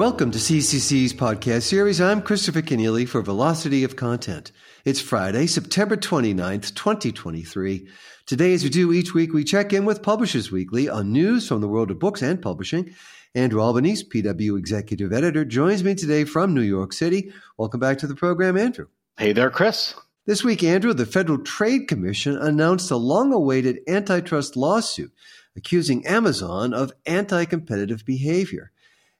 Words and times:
Welcome 0.00 0.30
to 0.30 0.38
CCC's 0.38 1.12
podcast 1.12 1.64
series. 1.64 2.00
I'm 2.00 2.22
Christopher 2.22 2.62
Kenneally 2.62 3.06
for 3.06 3.20
Velocity 3.20 3.84
of 3.84 3.96
Content. 3.96 4.50
It's 4.86 4.98
Friday, 4.98 5.46
September 5.46 5.94
29th, 5.94 6.74
2023. 6.74 7.86
Today, 8.24 8.54
as 8.54 8.64
we 8.64 8.70
do 8.70 8.94
each 8.94 9.12
week, 9.12 9.34
we 9.34 9.44
check 9.44 9.74
in 9.74 9.84
with 9.84 10.02
Publishers 10.02 10.50
Weekly 10.50 10.88
on 10.88 11.12
news 11.12 11.46
from 11.46 11.60
the 11.60 11.68
world 11.68 11.90
of 11.90 11.98
books 11.98 12.22
and 12.22 12.40
publishing. 12.40 12.94
Andrew 13.34 13.60
Albanese, 13.60 14.08
PW 14.08 14.58
Executive 14.58 15.12
Editor, 15.12 15.44
joins 15.44 15.84
me 15.84 15.94
today 15.94 16.24
from 16.24 16.54
New 16.54 16.62
York 16.62 16.94
City. 16.94 17.30
Welcome 17.58 17.80
back 17.80 17.98
to 17.98 18.06
the 18.06 18.16
program, 18.16 18.56
Andrew. 18.56 18.86
Hey 19.18 19.34
there, 19.34 19.50
Chris. 19.50 19.94
This 20.24 20.42
week, 20.42 20.64
Andrew, 20.64 20.94
the 20.94 21.04
Federal 21.04 21.40
Trade 21.40 21.88
Commission 21.88 22.38
announced 22.38 22.90
a 22.90 22.96
long 22.96 23.34
awaited 23.34 23.80
antitrust 23.86 24.56
lawsuit 24.56 25.12
accusing 25.54 26.06
Amazon 26.06 26.72
of 26.72 26.90
anti 27.04 27.44
competitive 27.44 28.06
behavior. 28.06 28.72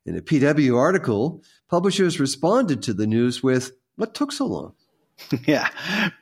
In 0.07 0.17
a 0.17 0.23
PW 0.23 0.77
article, 0.77 1.43
publishers 1.69 2.19
responded 2.19 2.83
to 2.85 2.95
the 2.95 3.07
news 3.07 3.43
with, 3.43 3.73
What 3.97 4.15
took 4.15 4.33
so 4.33 4.47
long? 4.47 4.75
Yeah, 5.47 5.69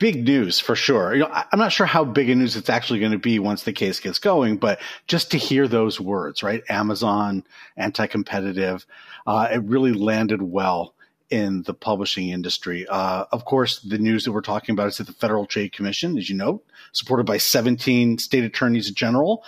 big 0.01 0.25
news 0.25 0.59
for 0.59 0.75
sure. 0.75 1.15
You 1.15 1.21
know, 1.21 1.31
I'm 1.31 1.59
not 1.59 1.73
sure 1.73 1.87
how 1.87 2.05
big 2.05 2.29
a 2.29 2.35
news 2.35 2.57
it's 2.57 2.69
actually 2.69 2.99
going 2.99 3.13
to 3.13 3.19
be 3.19 3.39
once 3.39 3.63
the 3.63 3.73
case 3.73 4.01
gets 4.01 4.19
going, 4.19 4.57
but 4.57 4.81
just 5.07 5.31
to 5.31 5.39
hear 5.39 5.69
those 5.69 6.01
words, 6.01 6.43
right? 6.43 6.63
Amazon, 6.69 7.45
anti-competitive, 7.77 8.85
uh, 9.27 9.49
it 9.53 9.63
really 9.63 9.93
landed 9.93 10.43
well 10.43 10.95
in 11.31 11.63
the 11.63 11.75
publishing 11.75 12.31
industry. 12.31 12.87
Uh, 12.89 13.27
of 13.31 13.45
course, 13.45 13.81
the 13.81 13.99
news 13.99 14.25
that 14.25 14.33
we're 14.33 14.41
talking 14.41 14.73
about 14.73 14.89
is 14.89 14.99
that 14.99 15.07
the 15.07 15.13
Federal 15.13 15.47
Trade 15.47 15.73
Commission, 15.73 16.19
as 16.19 16.29
you 16.29 16.37
know, 16.37 16.63
supported 16.93 17.27
by 17.27 17.39
17 17.39 18.19
state 18.19 18.45
attorneys 18.45 18.91
general, 18.91 19.45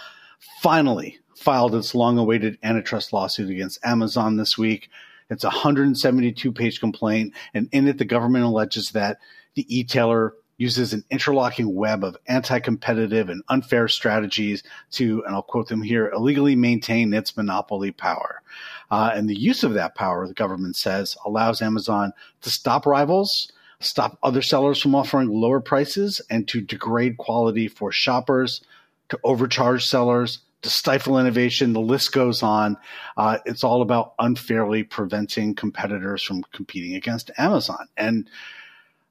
finally 0.63 1.20
filed 1.41 1.75
its 1.75 1.95
long 1.95 2.19
awaited 2.19 2.59
antitrust 2.63 3.15
lawsuit 3.15 3.49
against 3.49 3.83
Amazon 3.83 4.37
this 4.37 4.59
week. 4.59 4.91
It's 5.31 5.43
a 5.43 5.49
172 5.49 6.53
page 6.53 6.81
complaint, 6.81 7.33
and 7.55 7.67
in 7.73 7.89
it, 7.89 7.97
the 7.97 8.05
government 8.05 8.45
alleges 8.45 8.91
that 8.91 9.19
the 9.55 9.65
e-tailer 9.75 10.35
uses 10.59 10.93
an 10.93 11.03
interlocking 11.09 11.75
web 11.75 12.05
of 12.05 12.19
anti-competitive 12.27 13.31
and 13.31 13.43
unfair 13.49 13.89
strategies 13.89 14.63
to, 14.91 15.25
and 15.25 15.35
I'll 15.35 15.43
quote 15.43 15.69
them 15.69 15.81
here, 15.81 16.11
illegally 16.11 16.57
maintain 16.57 17.15
its 17.15 17.35
monopoly 17.35 17.91
power. 17.91 18.43
Uh, 18.91 19.13
and 19.15 19.27
the 19.27 19.39
use 19.39 19.65
of 19.65 19.73
that 19.73 19.95
power, 19.95 20.29
the 20.29 20.35
government 20.35 20.77
says, 20.77 21.17
allows 21.25 21.63
Amazon 21.63 22.13
to 22.43 22.51
stop 22.51 22.85
rivals, 22.85 23.51
stop 23.79 24.19
other 24.23 24.43
sellers 24.43 24.83
from 24.83 24.95
offering 24.95 25.31
lower 25.31 25.61
prices, 25.61 26.21
and 26.29 26.47
to 26.49 26.61
degrade 26.61 27.17
quality 27.17 27.67
for 27.67 27.91
shoppers, 27.91 28.61
to 29.09 29.19
overcharge 29.25 29.87
sellers, 29.87 30.41
to 30.63 30.71
stifle 30.71 31.19
innovation. 31.19 31.73
The 31.73 31.81
list 31.81 32.13
goes 32.13 32.43
on. 32.43 32.77
Uh, 33.17 33.39
it's 33.45 33.65
all 33.65 33.83
about 33.83 34.15
unfairly 34.19 34.83
preventing 34.83 35.55
competitors 35.55 36.23
from 36.23 36.43
competing 36.53 36.95
against 36.95 37.31
Amazon. 37.39 37.89
And 37.97 38.29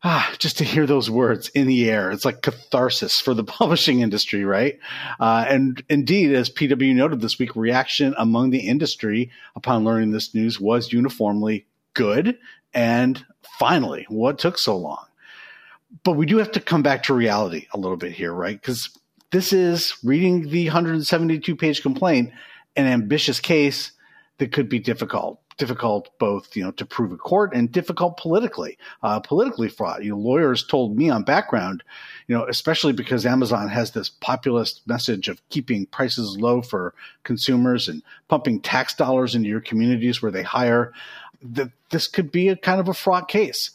ah, 0.03 0.31
just 0.38 0.58
to 0.59 0.64
hear 0.64 0.86
those 0.86 1.09
words 1.09 1.50
in 1.50 1.67
the 1.67 1.89
air, 1.89 2.11
it's 2.11 2.25
like 2.25 2.42
catharsis 2.42 3.20
for 3.20 3.33
the 3.33 3.44
publishing 3.59 4.02
industry, 4.02 4.45
right? 4.45 4.80
Uh, 5.20 5.45
and 5.47 5.83
indeed, 5.89 6.33
as 6.33 6.50
PW 6.50 6.95
noted 6.95 7.22
this 7.22 7.39
week, 7.39 7.55
reaction 7.55 8.14
among 8.17 8.52
the 8.52 8.67
industry 8.67 9.31
upon 9.55 9.83
learning 9.83 10.11
this 10.11 10.33
news 10.33 10.59
was 10.59 10.94
uniformly 10.94 11.66
good. 11.94 12.38
And 12.73 13.23
finally, 13.58 14.05
what 14.09 14.38
took 14.39 14.58
so 14.58 14.77
long? 14.77 15.05
But 16.03 16.14
we 16.14 16.27
do 16.27 16.38
have 16.38 16.52
to 16.52 16.59
come 16.59 16.83
back 16.83 17.03
to 17.03 17.16
reality 17.16 17.66
a 17.73 17.80
little 17.80 17.97
bit 17.97 18.11
here, 18.11 18.31
right? 18.31 18.59
Because 18.59 18.95
this 19.32 19.54
is 19.54 19.96
reading 20.04 20.50
the 20.50 20.66
172 20.66 21.56
page 21.56 21.82
complaint, 21.82 22.32
an 22.76 22.86
ambitious 22.86 23.40
case 23.40 23.92
that 24.38 24.52
could 24.52 24.70
be 24.70 24.80
difficult 24.80 25.40
difficult 25.58 26.10
both 26.20 26.56
you 26.56 26.64
know 26.64 26.72
to 26.72 26.86
prove 26.86 27.12
in 27.12 27.18
court 27.18 27.54
and 27.54 27.70
difficult 27.70 28.16
politically 28.16 28.78
uh, 29.04 29.20
politically 29.20 29.68
fraught. 29.68 30.02
You 30.02 30.12
know 30.12 30.18
lawyers 30.18 30.66
told 30.66 30.95
me 30.95 31.10
on 31.10 31.23
background 31.23 31.84
you 32.28 32.36
know 32.36 32.45
especially 32.45 32.94
because 32.94 33.26
amazon 33.26 33.68
has 33.68 33.92
this 33.92 34.08
populist 34.08 34.88
message 34.88 35.28
of 35.28 35.42
keeping 35.50 35.86
prices 35.86 36.38
low 36.39 36.62
for 36.62 36.95
consumers 37.23 37.89
and 37.89 38.02
pumping 38.30 38.62
tax 38.62 38.95
dollars 38.95 39.36
into 39.36 39.50
your 39.50 39.60
communities 39.60 40.22
where 40.22 40.32
they 40.32 40.44
hire 40.44 40.94
that 41.42 41.72
this 41.89 42.08
could 42.08 42.32
be 42.32 42.48
a 42.48 42.56
kind 42.56 42.80
of 42.80 42.88
a 42.88 42.94
fraught 42.94 43.28
case 43.28 43.72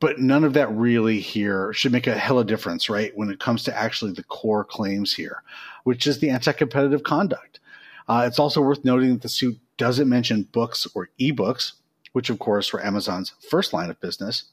but 0.00 0.18
none 0.18 0.44
of 0.44 0.52
that 0.52 0.70
really 0.70 1.20
here 1.20 1.72
should 1.72 1.92
make 1.92 2.06
a 2.06 2.16
hell 2.16 2.38
of 2.38 2.46
difference, 2.46 2.88
right? 2.88 3.16
When 3.16 3.30
it 3.30 3.40
comes 3.40 3.64
to 3.64 3.76
actually 3.76 4.12
the 4.12 4.22
core 4.22 4.64
claims 4.64 5.14
here, 5.14 5.42
which 5.84 6.06
is 6.06 6.20
the 6.20 6.30
anti-competitive 6.30 7.02
conduct. 7.02 7.60
Uh, 8.08 8.24
it's 8.26 8.38
also 8.38 8.62
worth 8.62 8.84
noting 8.84 9.10
that 9.10 9.22
the 9.22 9.28
suit 9.28 9.58
doesn't 9.76 10.08
mention 10.08 10.44
books 10.44 10.86
or 10.94 11.10
ebooks, 11.20 11.72
which 12.12 12.30
of 12.30 12.38
course 12.38 12.72
were 12.72 12.84
Amazon's 12.84 13.32
first 13.50 13.72
line 13.72 13.90
of 13.90 14.00
business. 14.00 14.44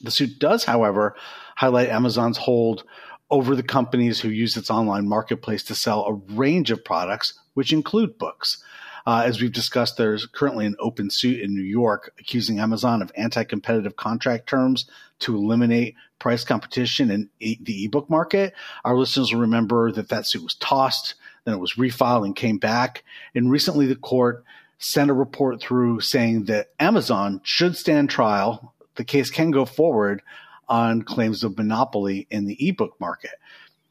The 0.00 0.10
suit 0.10 0.38
does, 0.38 0.64
however, 0.64 1.14
highlight 1.56 1.88
Amazon's 1.88 2.38
hold 2.38 2.84
over 3.30 3.54
the 3.56 3.62
companies 3.62 4.20
who 4.20 4.28
use 4.28 4.56
its 4.56 4.70
online 4.70 5.08
marketplace 5.08 5.62
to 5.64 5.74
sell 5.74 6.04
a 6.04 6.34
range 6.34 6.70
of 6.70 6.84
products, 6.84 7.38
which 7.54 7.72
include 7.72 8.18
books. 8.18 8.62
Uh, 9.06 9.22
as 9.26 9.40
we've 9.40 9.52
discussed, 9.52 9.96
there's 9.96 10.26
currently 10.26 10.64
an 10.64 10.76
open 10.78 11.10
suit 11.10 11.40
in 11.40 11.54
New 11.54 11.62
York 11.62 12.14
accusing 12.18 12.58
Amazon 12.58 13.02
of 13.02 13.12
anti 13.16 13.44
competitive 13.44 13.96
contract 13.96 14.48
terms 14.48 14.86
to 15.20 15.36
eliminate 15.36 15.94
price 16.18 16.44
competition 16.44 17.10
in 17.10 17.28
e- 17.38 17.58
the 17.60 17.84
ebook 17.84 18.08
market. 18.08 18.54
Our 18.84 18.96
listeners 18.96 19.32
will 19.32 19.40
remember 19.40 19.92
that 19.92 20.08
that 20.08 20.26
suit 20.26 20.42
was 20.42 20.54
tossed, 20.54 21.14
then 21.44 21.54
it 21.54 21.60
was 21.60 21.74
refiled 21.74 22.24
and 22.24 22.34
came 22.34 22.58
back. 22.58 23.04
And 23.34 23.50
recently, 23.50 23.86
the 23.86 23.96
court 23.96 24.44
sent 24.78 25.10
a 25.10 25.14
report 25.14 25.60
through 25.60 26.00
saying 26.00 26.44
that 26.44 26.70
Amazon 26.80 27.40
should 27.44 27.76
stand 27.76 28.08
trial. 28.08 28.74
The 28.94 29.04
case 29.04 29.30
can 29.30 29.50
go 29.50 29.64
forward 29.66 30.22
on 30.68 31.02
claims 31.02 31.44
of 31.44 31.58
monopoly 31.58 32.26
in 32.30 32.46
the 32.46 32.68
ebook 32.68 32.98
market. 32.98 33.32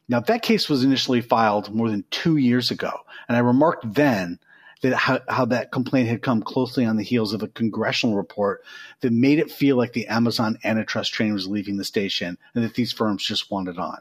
Now, 0.08 0.20
that 0.20 0.42
case 0.42 0.68
was 0.68 0.84
initially 0.84 1.20
filed 1.20 1.74
more 1.74 1.88
than 1.88 2.04
two 2.10 2.36
years 2.36 2.70
ago. 2.70 2.92
And 3.28 3.36
I 3.36 3.40
remarked 3.40 3.94
then 3.94 4.38
that 4.84 4.94
how, 4.94 5.18
how 5.30 5.46
that 5.46 5.72
complaint 5.72 6.10
had 6.10 6.20
come 6.20 6.42
closely 6.42 6.84
on 6.84 6.96
the 6.96 7.02
heels 7.02 7.32
of 7.32 7.42
a 7.42 7.48
congressional 7.48 8.16
report 8.16 8.62
that 9.00 9.14
made 9.14 9.38
it 9.38 9.50
feel 9.50 9.76
like 9.76 9.94
the 9.94 10.06
Amazon 10.08 10.58
antitrust 10.62 11.14
train 11.14 11.32
was 11.32 11.48
leaving 11.48 11.78
the 11.78 11.84
station 11.84 12.36
and 12.54 12.62
that 12.62 12.74
these 12.74 12.92
firms 12.92 13.26
just 13.26 13.50
wanted 13.50 13.78
on. 13.78 13.96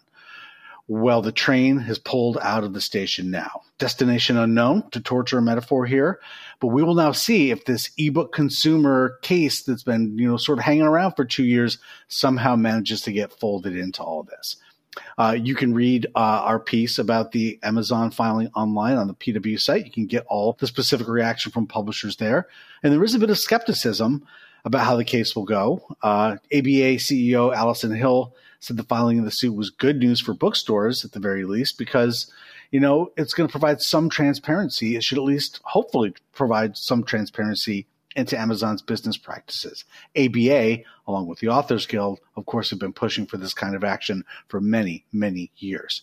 Well, 0.89 1.21
the 1.21 1.31
train 1.31 1.77
has 1.77 1.99
pulled 1.99 2.37
out 2.41 2.65
of 2.65 2.73
the 2.73 2.81
station 2.81 3.31
now. 3.31 3.61
Destination 3.77 4.35
unknown, 4.35 4.89
to 4.91 4.99
torture 4.99 5.37
a 5.37 5.41
metaphor 5.41 5.85
here, 5.85 6.19
but 6.59 6.67
we 6.67 6.83
will 6.83 6.95
now 6.95 7.13
see 7.13 7.49
if 7.49 7.63
this 7.63 7.89
ebook 7.97 8.33
consumer 8.33 9.17
case 9.21 9.63
that's 9.63 9.83
been, 9.83 10.17
you 10.17 10.27
know, 10.27 10.35
sort 10.35 10.59
of 10.59 10.65
hanging 10.65 10.81
around 10.81 11.13
for 11.13 11.23
two 11.23 11.45
years 11.45 11.77
somehow 12.09 12.57
manages 12.57 12.99
to 13.03 13.13
get 13.13 13.39
folded 13.39 13.77
into 13.77 14.03
all 14.03 14.23
this. 14.23 14.57
Uh, 15.17 15.35
you 15.39 15.55
can 15.55 15.73
read 15.73 16.07
uh, 16.15 16.19
our 16.19 16.59
piece 16.59 16.97
about 16.97 17.31
the 17.31 17.59
Amazon 17.63 18.11
filing 18.11 18.49
online 18.55 18.97
on 18.97 19.07
the 19.07 19.13
PW 19.13 19.59
site. 19.59 19.85
You 19.85 19.91
can 19.91 20.05
get 20.05 20.25
all 20.27 20.55
the 20.59 20.67
specific 20.67 21.07
reaction 21.07 21.51
from 21.51 21.67
publishers 21.67 22.17
there. 22.17 22.47
And 22.81 22.93
there 22.93 23.03
is 23.03 23.15
a 23.15 23.19
bit 23.19 23.29
of 23.29 23.37
skepticism 23.37 24.25
about 24.65 24.85
how 24.85 24.95
the 24.95 25.03
case 25.03 25.35
will 25.35 25.45
go. 25.45 25.81
Uh, 26.01 26.37
ABA 26.53 26.97
CEO 26.97 27.53
Allison 27.53 27.93
Hill 27.93 28.33
said 28.59 28.77
the 28.77 28.83
filing 28.83 29.19
of 29.19 29.25
the 29.25 29.31
suit 29.31 29.53
was 29.53 29.69
good 29.69 29.97
news 29.97 30.21
for 30.21 30.33
bookstores 30.33 31.03
at 31.03 31.11
the 31.11 31.19
very 31.19 31.43
least 31.43 31.77
because 31.77 32.31
you 32.71 32.79
know 32.79 33.11
it's 33.17 33.33
going 33.33 33.47
to 33.47 33.51
provide 33.51 33.81
some 33.81 34.09
transparency. 34.09 34.95
It 34.95 35.03
should 35.03 35.17
at 35.17 35.23
least 35.23 35.59
hopefully 35.63 36.13
provide 36.33 36.77
some 36.77 37.03
transparency 37.03 37.85
into 38.15 38.39
Amazon's 38.39 38.81
business 38.81 39.17
practices. 39.17 39.85
ABA, 40.15 40.79
along 41.07 41.27
with 41.27 41.39
the 41.39 41.49
Authors 41.49 41.85
Guild, 41.85 42.19
of 42.35 42.45
course, 42.45 42.69
have 42.69 42.79
been 42.79 42.93
pushing 42.93 43.25
for 43.25 43.37
this 43.37 43.53
kind 43.53 43.75
of 43.75 43.83
action 43.83 44.23
for 44.47 44.61
many, 44.61 45.05
many 45.11 45.51
years. 45.57 46.01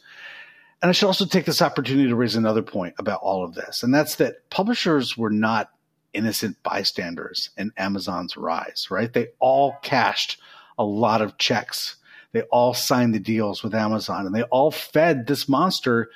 And 0.83 0.89
I 0.89 0.93
should 0.93 1.07
also 1.07 1.27
take 1.27 1.45
this 1.45 1.63
opportunity 1.63 2.09
to 2.09 2.17
raise 2.17 2.37
another 2.37 2.63
point 2.63 2.95
about 2.99 3.21
all 3.21 3.45
of 3.45 3.55
this, 3.55 3.83
and 3.83 3.95
that's 3.95 4.17
that 4.17 4.49
publishers 4.49 5.17
were 5.17 5.31
not 5.31 5.71
innocent 6.13 6.63
bystanders 6.63 7.51
in 7.57 7.73
Amazon's 7.77 8.37
rise, 8.37 8.89
right? 8.91 9.13
They 9.13 9.29
all 9.39 9.77
cashed 9.83 10.41
a 10.79 10.85
lot 10.85 11.23
of 11.23 11.39
checks. 11.39 11.97
They 12.33 12.43
all 12.43 12.75
signed 12.75 13.15
the 13.15 13.21
deals 13.21 13.63
with 13.63 13.75
Amazon 13.75 14.27
and 14.27 14.35
they 14.35 14.43
all 14.45 14.71
fed 14.71 15.27
this 15.27 15.49
monster 15.49 16.11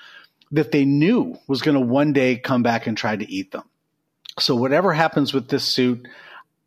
that 0.50 0.72
they 0.72 0.84
knew 0.84 1.36
was 1.48 1.62
going 1.62 1.74
to 1.74 1.80
one 1.80 2.12
day 2.12 2.36
come 2.36 2.62
back 2.62 2.86
and 2.86 2.96
try 2.96 3.16
to 3.16 3.30
eat 3.30 3.52
them. 3.52 3.64
So 4.38 4.56
whatever 4.56 4.92
happens 4.92 5.32
with 5.32 5.48
this 5.48 5.64
suit, 5.64 6.06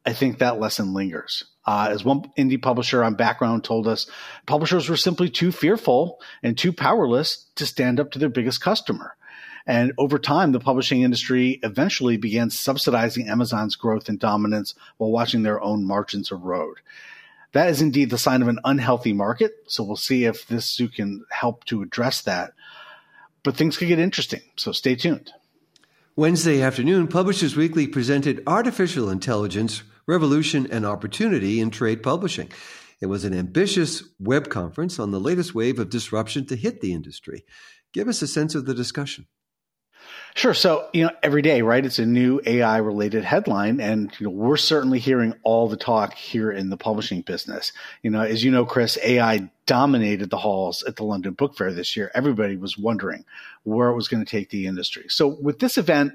I 0.06 0.14
think 0.14 0.40
that 0.40 0.60
lesson 0.60 0.94
lingers. 0.94 1.44
Uh, 1.66 1.90
as 1.92 2.06
one 2.06 2.32
indie 2.38 2.62
publisher 2.62 3.04
on 3.04 3.16
background 3.16 3.66
told 3.66 3.88
us, 3.88 4.10
publishers 4.46 4.88
were 4.88 4.96
simply 4.96 5.30
too 5.30 5.52
fearful 5.52 6.22
and 6.42 6.58
too 6.58 6.72
powerless 6.72 7.46
to 7.56 7.66
stand 7.66 8.00
up 8.00 8.12
to 8.12 8.20
their 8.20 8.30
biggest 8.30 8.62
customer. 8.62 9.18
And 9.66 9.92
over 9.98 10.18
time, 10.18 10.54
the 10.54 10.62
publishing 10.62 11.02
industry 11.02 11.60
eventually 11.62 12.16
began 12.16 12.50
subsidizing 12.50 13.28
Amazon's 13.28 13.76
growth 13.76 14.08
and 14.08 14.18
dominance 14.18 14.74
while 14.96 15.12
watching 15.12 15.44
their 15.44 15.62
own 15.62 15.86
margins 15.86 16.32
erode. 16.32 16.78
That 17.52 17.70
is 17.70 17.82
indeed 17.82 18.10
the 18.10 18.18
sign 18.18 18.42
of 18.42 18.48
an 18.48 18.60
unhealthy 18.64 19.12
market. 19.12 19.52
So 19.68 19.84
we'll 19.84 19.98
see 19.98 20.24
if 20.24 20.48
this 20.48 20.66
suit 20.66 20.96
can 20.96 21.26
help 21.32 21.66
to 21.66 21.82
address 21.82 22.22
that. 22.22 22.54
But 23.44 23.58
things 23.58 23.78
could 23.78 23.90
get 23.90 24.00
interesting. 24.00 24.42
So 24.56 24.72
stay 24.72 24.96
tuned. 24.96 25.34
Wednesday 26.20 26.64
afternoon, 26.64 27.08
Publishers 27.10 27.56
Weekly 27.56 27.86
presented 27.86 28.42
Artificial 28.48 29.12
Intelligence 29.12 29.84
Revolution 30.08 30.66
and 30.72 30.84
Opportunity 30.84 31.60
in 31.60 31.70
Trade 31.70 32.02
Publishing. 32.02 32.52
It 33.00 33.06
was 33.06 33.24
an 33.24 33.36
ambitious 33.36 34.02
web 34.20 34.50
conference 34.50 34.98
on 34.98 35.12
the 35.12 35.20
latest 35.20 35.54
wave 35.54 35.78
of 35.78 35.92
disruption 35.92 36.48
to 36.48 36.56
hit 36.56 36.82
the 36.82 36.92
industry. 36.92 37.46
Give 37.94 38.08
us 38.08 38.24
a 38.24 38.28
sense 38.28 38.56
of 38.56 38.66
the 38.66 38.74
discussion. 38.74 39.28
Sure. 40.36 40.54
So, 40.54 40.88
you 40.94 41.04
know, 41.04 41.12
every 41.24 41.42
day, 41.42 41.64
right, 41.64 41.84
it's 41.84 41.98
a 41.98 42.06
new 42.06 42.40
AI 42.46 42.78
related 42.78 43.24
headline. 43.24 43.80
And, 43.80 44.12
you 44.20 44.26
know, 44.28 44.32
we're 44.32 44.58
certainly 44.58 45.00
hearing 45.00 45.34
all 45.44 45.68
the 45.68 45.78
talk 45.78 46.14
here 46.14 46.52
in 46.52 46.70
the 46.70 46.78
publishing 46.78 47.22
business. 47.22 47.72
You 48.04 48.12
know, 48.12 48.22
as 48.22 48.44
you 48.44 48.52
know, 48.52 48.66
Chris, 48.66 49.00
AI 49.04 49.50
dominated 49.66 50.30
the 50.30 50.38
halls 50.38 50.84
at 50.84 50.96
the 50.96 51.04
London 51.04 51.34
Book 51.34 51.58
Fair 51.58 51.74
this 51.74 51.98
year. 51.98 52.12
Everybody 52.14 52.56
was 52.56 52.78
wondering 52.78 53.26
where 53.64 53.90
it 53.90 53.96
was 53.96 54.08
going 54.08 54.24
to 54.24 54.30
take 54.30 54.50
the 54.50 54.68
industry. 54.68 55.06
So, 55.10 55.28
with 55.28 55.60
this 55.60 55.78
event, 55.78 56.14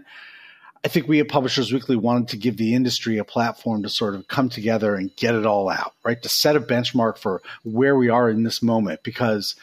I 0.85 0.89
think 0.89 1.07
we 1.07 1.21
at 1.21 1.29
Publishers 1.29 1.73
Weekly 1.73 1.97
wanted 1.97 2.29
to 2.29 2.37
give 2.37 2.57
the 2.57 2.75
industry 2.75 3.19
a 3.19 3.25
platform 3.25 3.85
to 3.85 3.89
sort 3.89 4.17
of 4.17 4.27
come 4.27 4.49
together 4.49 4.97
and 4.97 5.15
get 5.15 5.35
it 5.35 5.47
all 5.47 5.69
out, 5.69 5.95
right? 6.05 6.21
To 6.21 6.29
set 6.29 6.57
a 6.57 6.61
benchmark 6.61 7.19
for 7.19 7.41
where 7.63 7.97
we 7.97 8.09
are 8.09 8.29
in 8.29 8.43
this 8.43 8.63
moment 8.63 9.05
because 9.05 9.55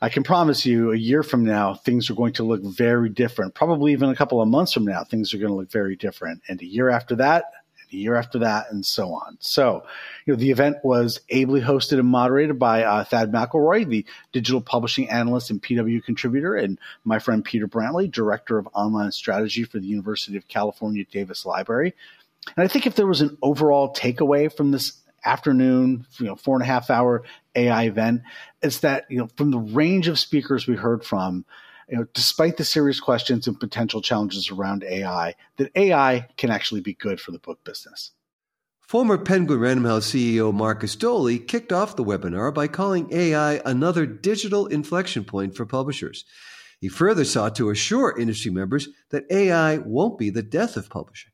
I 0.00 0.08
can 0.08 0.22
promise 0.22 0.66
you 0.66 0.92
a 0.92 0.96
year 0.96 1.22
from 1.22 1.44
now, 1.44 1.74
things 1.74 2.10
are 2.10 2.14
going 2.14 2.34
to 2.34 2.44
look 2.44 2.62
very 2.62 3.08
different. 3.08 3.54
Probably 3.54 3.92
even 3.92 4.10
a 4.10 4.16
couple 4.16 4.40
of 4.40 4.48
months 4.48 4.72
from 4.72 4.84
now, 4.84 5.04
things 5.04 5.32
are 5.32 5.38
going 5.38 5.50
to 5.50 5.56
look 5.56 5.70
very 5.70 5.96
different. 5.96 6.42
And 6.48 6.60
a 6.60 6.66
year 6.66 6.90
after 6.90 7.16
that, 7.16 7.44
and 7.80 7.94
a 7.94 7.96
year 7.96 8.16
after 8.16 8.40
that, 8.40 8.66
and 8.70 8.84
so 8.84 9.14
on. 9.14 9.38
So, 9.40 9.84
you 10.26 10.34
know, 10.34 10.38
the 10.38 10.50
event 10.50 10.78
was 10.84 11.20
ably 11.30 11.60
hosted 11.60 11.98
and 11.98 12.08
moderated 12.08 12.58
by 12.58 12.84
uh, 12.84 13.04
Thad 13.04 13.32
McIlroy, 13.32 13.88
the 13.88 14.04
digital 14.32 14.60
publishing 14.60 15.08
analyst 15.08 15.50
and 15.50 15.62
PW 15.62 16.04
contributor, 16.04 16.54
and 16.54 16.78
my 17.04 17.18
friend 17.18 17.44
Peter 17.44 17.66
Brantley, 17.66 18.10
director 18.10 18.58
of 18.58 18.68
online 18.74 19.12
strategy 19.12 19.64
for 19.64 19.78
the 19.78 19.86
University 19.86 20.36
of 20.36 20.46
California 20.48 21.04
Davis 21.10 21.46
Library. 21.46 21.94
And 22.56 22.64
I 22.64 22.68
think 22.68 22.86
if 22.86 22.94
there 22.94 23.06
was 23.06 23.22
an 23.22 23.38
overall 23.42 23.92
takeaway 23.92 24.54
from 24.54 24.70
this 24.70 24.92
afternoon, 25.24 26.06
you 26.18 26.26
know, 26.26 26.36
four 26.36 26.54
and 26.54 26.62
a 26.62 26.66
half 26.66 26.88
hour 26.88 27.24
AI 27.56 27.84
event. 27.84 28.22
It's 28.62 28.80
that, 28.80 29.06
you 29.08 29.18
know, 29.18 29.28
from 29.36 29.50
the 29.50 29.58
range 29.58 30.08
of 30.08 30.18
speakers 30.18 30.66
we 30.66 30.76
heard 30.76 31.04
from, 31.04 31.44
you 31.88 31.96
know, 31.96 32.06
despite 32.14 32.56
the 32.56 32.64
serious 32.64 33.00
questions 33.00 33.46
and 33.46 33.58
potential 33.58 34.02
challenges 34.02 34.50
around 34.50 34.84
AI, 34.84 35.34
that 35.56 35.72
AI 35.74 36.28
can 36.36 36.50
actually 36.50 36.80
be 36.80 36.94
good 36.94 37.20
for 37.20 37.30
the 37.32 37.38
book 37.38 37.62
business. 37.64 38.12
Former 38.80 39.18
Penguin 39.18 39.58
Random 39.58 39.84
House 39.84 40.12
CEO 40.12 40.54
Markus 40.54 40.94
Dohle 40.94 41.44
kicked 41.44 41.72
off 41.72 41.96
the 41.96 42.04
webinar 42.04 42.54
by 42.54 42.68
calling 42.68 43.12
AI 43.12 43.60
another 43.64 44.06
digital 44.06 44.66
inflection 44.66 45.24
point 45.24 45.56
for 45.56 45.66
publishers. 45.66 46.24
He 46.80 46.88
further 46.88 47.24
sought 47.24 47.56
to 47.56 47.70
assure 47.70 48.16
industry 48.16 48.52
members 48.52 48.88
that 49.10 49.24
AI 49.30 49.78
won't 49.78 50.18
be 50.18 50.30
the 50.30 50.42
death 50.42 50.76
of 50.76 50.88
publishing. 50.88 51.32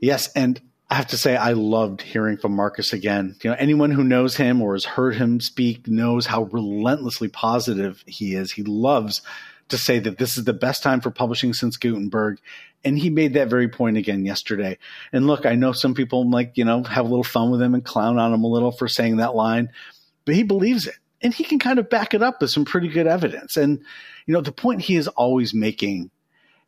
Yes, 0.00 0.30
and 0.34 0.60
I 0.90 0.94
have 0.94 1.08
to 1.08 1.18
say, 1.18 1.36
I 1.36 1.52
loved 1.52 2.00
hearing 2.00 2.38
from 2.38 2.52
Markus 2.52 2.94
again. 2.94 3.36
You 3.42 3.50
know, 3.50 3.56
anyone 3.58 3.90
who 3.90 4.02
knows 4.02 4.36
him 4.36 4.62
or 4.62 4.72
has 4.72 4.86
heard 4.86 5.16
him 5.16 5.40
speak 5.40 5.86
knows 5.86 6.24
how 6.24 6.44
relentlessly 6.44 7.28
positive 7.28 8.02
he 8.06 8.34
is. 8.34 8.52
He 8.52 8.62
loves 8.62 9.20
to 9.68 9.76
say 9.76 9.98
that 9.98 10.16
this 10.16 10.38
is 10.38 10.44
the 10.44 10.54
best 10.54 10.82
time 10.82 11.02
for 11.02 11.10
publishing 11.10 11.52
since 11.52 11.76
Gutenberg. 11.76 12.38
And 12.84 12.98
he 12.98 13.10
made 13.10 13.34
that 13.34 13.50
very 13.50 13.68
point 13.68 13.98
again 13.98 14.24
yesterday. 14.24 14.78
And 15.12 15.26
look, 15.26 15.44
I 15.44 15.56
know 15.56 15.72
some 15.72 15.94
people 15.94 16.28
like, 16.30 16.52
you 16.56 16.64
know, 16.64 16.82
have 16.84 17.04
a 17.04 17.08
little 17.08 17.24
fun 17.24 17.50
with 17.50 17.60
him 17.60 17.74
and 17.74 17.84
clown 17.84 18.18
on 18.18 18.32
him 18.32 18.44
a 18.44 18.48
little 18.48 18.72
for 18.72 18.88
saying 18.88 19.16
that 19.16 19.34
line, 19.34 19.70
but 20.24 20.36
he 20.36 20.42
believes 20.42 20.86
it. 20.86 20.96
And 21.20 21.34
he 21.34 21.44
can 21.44 21.58
kind 21.58 21.78
of 21.78 21.90
back 21.90 22.14
it 22.14 22.22
up 22.22 22.40
with 22.40 22.50
some 22.50 22.64
pretty 22.64 22.88
good 22.88 23.08
evidence. 23.08 23.56
And, 23.56 23.80
you 24.26 24.32
know, 24.32 24.40
the 24.40 24.52
point 24.52 24.82
he 24.82 24.96
is 24.96 25.08
always 25.08 25.52
making 25.52 26.10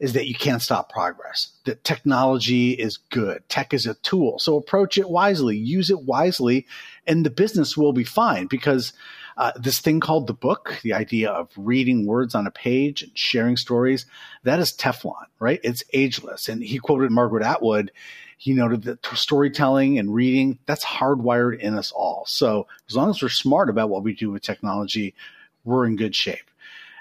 is 0.00 0.14
that 0.14 0.26
you 0.26 0.34
can't 0.34 0.62
stop 0.62 0.90
progress. 0.90 1.52
That 1.66 1.84
technology 1.84 2.72
is 2.72 2.96
good. 2.96 3.46
Tech 3.50 3.74
is 3.74 3.84
a 3.86 3.94
tool. 3.94 4.38
So 4.38 4.56
approach 4.56 4.96
it 4.96 5.10
wisely, 5.10 5.58
use 5.58 5.90
it 5.90 6.02
wisely, 6.02 6.66
and 7.06 7.24
the 7.24 7.30
business 7.30 7.76
will 7.76 7.92
be 7.92 8.04
fine 8.04 8.46
because 8.46 8.94
uh, 9.36 9.52
this 9.56 9.78
thing 9.78 10.00
called 10.00 10.26
the 10.26 10.32
book, 10.32 10.78
the 10.82 10.94
idea 10.94 11.30
of 11.30 11.50
reading 11.56 12.06
words 12.06 12.34
on 12.34 12.46
a 12.46 12.50
page 12.50 13.02
and 13.02 13.16
sharing 13.16 13.58
stories, 13.58 14.06
that 14.42 14.58
is 14.58 14.72
Teflon, 14.72 15.26
right? 15.38 15.60
It's 15.62 15.84
ageless. 15.92 16.48
And 16.48 16.62
he 16.62 16.78
quoted 16.78 17.10
Margaret 17.10 17.44
Atwood. 17.44 17.92
He 18.38 18.54
noted 18.54 18.84
that 18.84 19.04
storytelling 19.14 19.98
and 19.98 20.14
reading, 20.14 20.58
that's 20.64 20.84
hardwired 20.84 21.58
in 21.58 21.74
us 21.74 21.92
all. 21.92 22.24
So 22.26 22.66
as 22.88 22.96
long 22.96 23.10
as 23.10 23.22
we're 23.22 23.28
smart 23.28 23.68
about 23.68 23.90
what 23.90 24.02
we 24.02 24.14
do 24.14 24.30
with 24.30 24.42
technology, 24.42 25.14
we're 25.62 25.84
in 25.84 25.96
good 25.96 26.16
shape. 26.16 26.50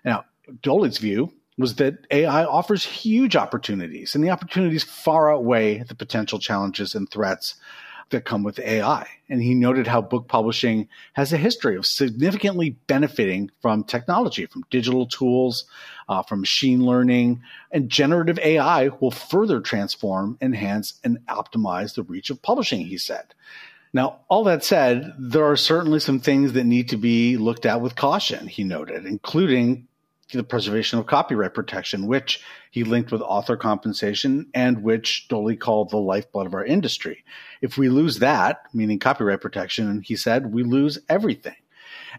Now, 0.03 0.25
Dohle's 0.61 0.97
view 0.97 1.31
was 1.59 1.75
that 1.75 2.07
AI 2.09 2.45
offers 2.45 2.85
huge 2.85 3.35
opportunities, 3.35 4.15
and 4.15 4.23
the 4.23 4.29
opportunities 4.29 4.81
far 4.81 5.31
outweigh 5.31 5.83
the 5.83 5.93
potential 5.93 6.39
challenges 6.39 6.95
and 6.95 7.11
threats 7.11 7.55
that 8.11 8.23
come 8.23 8.43
with 8.43 8.59
AI. 8.59 9.05
And 9.27 9.43
he 9.43 9.53
noted 9.53 9.85
how 9.85 10.01
book 10.01 10.27
publishing 10.29 10.87
has 11.13 11.33
a 11.33 11.37
history 11.37 11.75
of 11.75 11.85
significantly 11.85 12.71
benefiting 12.87 13.51
from 13.61 13.83
technology, 13.83 14.45
from 14.45 14.63
digital 14.71 15.05
tools, 15.05 15.65
uh, 16.07 16.23
from 16.23 16.39
machine 16.39 16.85
learning, 16.85 17.41
and 17.71 17.89
generative 17.89 18.39
AI 18.39 18.87
will 18.99 19.11
further 19.11 19.59
transform, 19.59 20.37
enhance, 20.41 20.99
and 21.03 21.19
optimize 21.27 21.93
the 21.93 22.03
reach 22.03 22.29
of 22.29 22.41
publishing, 22.41 22.85
he 22.85 22.97
said. 22.97 23.35
Now, 23.91 24.21
all 24.29 24.45
that 24.45 24.63
said, 24.63 25.13
there 25.19 25.45
are 25.45 25.57
certainly 25.57 25.99
some 25.99 26.19
things 26.19 26.53
that 26.53 26.63
need 26.63 26.89
to 26.89 26.97
be 26.97 27.37
looked 27.37 27.65
at 27.65 27.81
with 27.81 27.95
caution, 27.95 28.47
he 28.47 28.63
noted, 28.63 29.05
including 29.05 29.87
the 30.31 30.43
preservation 30.43 30.99
of 30.99 31.05
copyright 31.05 31.53
protection, 31.53 32.07
which 32.07 32.43
he 32.71 32.83
linked 32.83 33.11
with 33.11 33.21
author 33.21 33.57
compensation 33.57 34.47
and 34.53 34.83
which 34.83 35.27
Dohle 35.29 35.59
called 35.59 35.89
the 35.89 35.97
lifeblood 35.97 36.45
of 36.45 36.53
our 36.53 36.65
industry. 36.65 37.23
If 37.61 37.77
we 37.77 37.89
lose 37.89 38.19
that, 38.19 38.61
meaning 38.73 38.99
copyright 38.99 39.41
protection, 39.41 40.01
he 40.01 40.15
said, 40.15 40.53
we 40.53 40.63
lose 40.63 40.99
everything. 41.09 41.55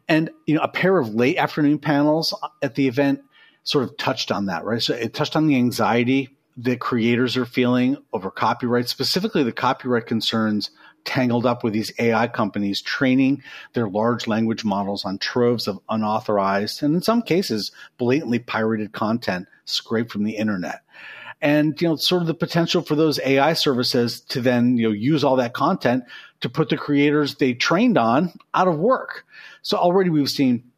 And 0.08 0.30
you 0.46 0.54
know, 0.54 0.62
a 0.62 0.68
pair 0.68 0.98
of 0.98 1.14
late 1.14 1.36
afternoon 1.36 1.78
panels 1.78 2.34
at 2.62 2.74
the 2.74 2.88
event 2.88 3.20
sort 3.62 3.84
of 3.84 3.96
touched 3.96 4.32
on 4.32 4.46
that, 4.46 4.64
right? 4.64 4.82
So 4.82 4.94
it 4.94 5.14
touched 5.14 5.36
on 5.36 5.46
the 5.46 5.56
anxiety 5.56 6.36
that 6.56 6.80
creators 6.80 7.36
are 7.36 7.46
feeling 7.46 7.96
over 8.12 8.30
copyright, 8.30 8.88
specifically 8.88 9.42
the 9.42 9.52
copyright 9.52 10.06
concerns 10.06 10.70
tangled 11.04 11.46
up 11.46 11.64
with 11.64 11.72
these 11.72 11.92
AI 11.98 12.26
companies 12.28 12.82
training 12.82 13.42
their 13.72 13.88
large 13.88 14.26
language 14.26 14.64
models 14.64 15.04
on 15.04 15.18
troves 15.18 15.66
of 15.66 15.80
unauthorized 15.88 16.82
and 16.82 16.94
in 16.94 17.02
some 17.02 17.22
cases 17.22 17.72
blatantly 17.98 18.38
pirated 18.38 18.92
content 18.92 19.48
scraped 19.64 20.12
from 20.12 20.24
the 20.24 20.36
internet. 20.36 20.82
And 21.42 21.80
you 21.80 21.88
know, 21.88 21.96
sort 21.96 22.22
of 22.22 22.28
the 22.28 22.34
potential 22.34 22.82
for 22.82 22.94
those 22.94 23.18
AI 23.20 23.54
services 23.54 24.20
to 24.22 24.40
then 24.40 24.76
you 24.76 24.88
know 24.88 24.92
use 24.92 25.24
all 25.24 25.36
that 25.36 25.54
content 25.54 26.04
to 26.40 26.48
put 26.48 26.68
the 26.68 26.76
creators 26.76 27.36
they 27.36 27.54
trained 27.54 27.96
on 27.96 28.32
out 28.52 28.68
of 28.68 28.78
work. 28.78 29.24
So 29.62 29.76
already 29.78 30.10
we've 30.10 30.28
seen 30.28 30.70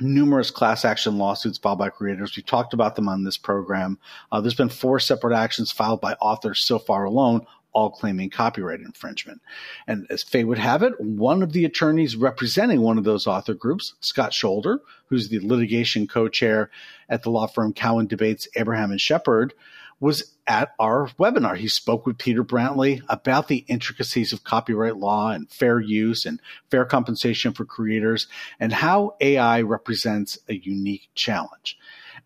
numerous 0.00 0.50
class 0.50 0.84
action 0.84 1.18
lawsuits 1.18 1.58
filed 1.58 1.78
by 1.78 1.90
creators. 1.90 2.36
We 2.36 2.42
talked 2.42 2.72
about 2.72 2.96
them 2.96 3.08
on 3.08 3.24
this 3.24 3.36
program. 3.36 3.98
Uh, 4.30 4.40
there's 4.40 4.54
been 4.54 4.68
four 4.68 5.00
separate 5.00 5.36
actions 5.36 5.72
filed 5.72 6.00
by 6.00 6.14
authors 6.14 6.60
so 6.64 6.78
far 6.78 7.04
alone, 7.04 7.46
all 7.78 7.90
claiming 7.90 8.28
copyright 8.28 8.80
infringement. 8.80 9.40
And 9.86 10.04
as 10.10 10.24
fate 10.24 10.44
would 10.44 10.58
have 10.58 10.82
it, 10.82 11.00
one 11.00 11.44
of 11.44 11.52
the 11.52 11.64
attorneys 11.64 12.16
representing 12.16 12.80
one 12.80 12.98
of 12.98 13.04
those 13.04 13.28
author 13.28 13.54
groups, 13.54 13.94
Scott 14.00 14.32
Sholder, 14.32 14.80
who's 15.06 15.28
the 15.28 15.38
litigation 15.38 16.08
co-chair 16.08 16.70
at 17.08 17.22
the 17.22 17.30
law 17.30 17.46
firm 17.46 17.72
Cowan 17.72 18.08
DeBaets 18.08 18.48
Abraham 18.56 18.90
and 18.90 19.00
Sheppard, 19.00 19.54
was 20.00 20.34
at 20.48 20.74
our 20.80 21.08
webinar. 21.20 21.56
He 21.56 21.68
spoke 21.68 22.04
with 22.04 22.18
Peter 22.18 22.42
Brantley 22.42 23.00
about 23.08 23.46
the 23.46 23.64
intricacies 23.68 24.32
of 24.32 24.42
copyright 24.42 24.96
law 24.96 25.30
and 25.30 25.48
fair 25.48 25.78
use 25.78 26.26
and 26.26 26.40
fair 26.70 26.84
compensation 26.84 27.52
for 27.52 27.64
creators 27.64 28.26
and 28.58 28.72
how 28.72 29.14
AI 29.20 29.62
represents 29.62 30.38
a 30.48 30.54
unique 30.54 31.10
challenge. 31.14 31.78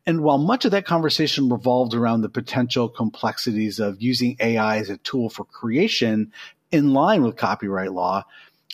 And 0.06 0.23
while 0.23 0.38
much 0.38 0.64
of 0.64 0.73
that 0.73 0.85
conversation 0.85 1.49
revolved 1.49 1.94
around 1.94 2.23
the 2.23 2.28
potential 2.28 2.88
complexities 2.88 3.78
of 3.78 4.02
using 4.02 4.37
AI 4.40 4.78
as 4.78 4.90
a 4.90 4.97
tool 4.99 5.30
for 5.30 5.44
creation 5.44 6.32
in 6.73 6.92
line 6.92 7.23
with 7.23 7.37
copyright 7.37 7.92
law, 7.92 8.25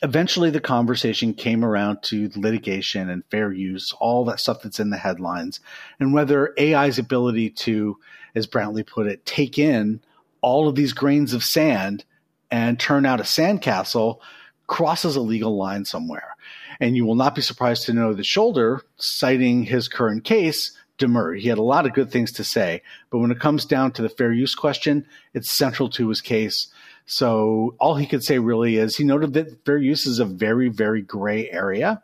eventually 0.03 0.51
the 0.51 0.61
conversation 0.61 1.35
came 1.35 1.65
around 1.65 2.03
to 2.05 2.31
litigation 2.35 3.11
and 3.11 3.25
fair 3.31 3.53
use, 3.53 3.93
all 4.01 4.25
that 4.25 4.41
stuff 4.41 4.63
that's 4.63 4.81
in 4.81 4.91
the 4.91 4.97
headlines, 4.97 5.61
and 6.01 6.15
whether 6.15 6.55
AI's 6.59 6.99
ability 6.99 7.51
to, 7.51 7.99
as 8.35 8.47
Brantley 8.47 8.87
put 8.87 9.07
it, 9.07 9.27
take 9.27 9.59
in 9.59 10.01
all 10.41 10.69
of 10.69 10.77
these 10.77 10.93
grains 10.93 11.35
of 11.35 11.45
sand 11.45 12.05
and 12.51 12.79
turn 12.79 13.05
out 13.05 13.21
a 13.21 13.25
sandcastle 13.25 14.21
crosses 14.67 15.17
a 15.17 15.21
legal 15.21 15.57
line 15.57 15.85
somewhere. 15.85 16.37
And 16.81 16.97
you 16.97 17.05
will 17.05 17.17
not 17.17 17.35
be 17.35 17.43
surprised 17.43 17.87
to 17.87 17.93
know 17.93 18.15
that 18.15 18.25
Sholder, 18.25 18.81
citing 18.97 19.65
his 19.65 19.89
current 19.89 20.25
case, 20.25 20.79
demurred. 20.99 21.41
He 21.41 21.49
had 21.49 21.59
a 21.59 21.63
lot 21.63 21.87
of 21.87 21.95
good 21.95 22.11
things 22.11 22.33
to 22.33 22.45
say, 22.45 22.83
but 23.11 23.19
when 23.19 23.31
it 23.31 23.41
comes 23.41 23.65
down 23.65 23.93
to 23.93 24.03
the 24.03 24.09
fair 24.09 24.33
use 24.33 24.55
question, 24.55 25.07
it's 25.33 25.51
central 25.51 25.89
to 25.91 26.09
his 26.09 26.21
case. 26.21 26.69
So 27.07 27.75
all 27.81 27.95
he 27.95 28.07
could 28.07 28.23
say 28.23 28.39
really 28.39 28.77
is 28.77 28.97
he 28.97 29.05
noted 29.05 29.33
that 29.33 29.65
fair 29.65 29.79
use 29.79 30.07
is 30.07 30.19
a 30.19 30.27
very, 30.27 30.69
very 30.69 31.01
gray 31.01 31.51
area. 31.51 32.03